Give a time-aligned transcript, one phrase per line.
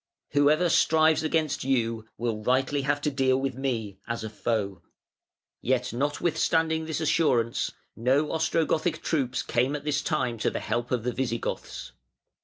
[0.31, 4.81] Whoever strives against you will rightly have to deal with me, as a foe".
[5.61, 11.03] Yet notwithstanding this assurance, no Ostrogothic troops came at this time to the help of
[11.03, 11.91] the Visigoths.